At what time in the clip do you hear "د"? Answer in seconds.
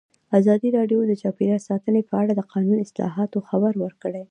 1.07-1.11, 2.35-2.41